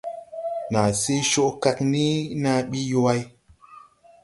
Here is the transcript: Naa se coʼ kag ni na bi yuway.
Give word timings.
Naa 0.71 0.91
se 1.01 1.13
coʼ 1.31 1.53
kag 1.63 1.77
ni 1.91 2.05
na 2.43 2.51
bi 2.69 2.79
yuway. 2.91 3.21